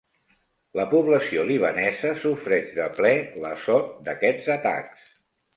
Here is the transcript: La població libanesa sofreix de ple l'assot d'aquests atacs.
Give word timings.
La 0.79 0.85
població 0.93 1.43
libanesa 1.49 2.13
sofreix 2.23 2.73
de 2.79 2.87
ple 3.01 3.13
l'assot 3.45 3.93
d'aquests 4.09 4.53
atacs. 4.59 5.07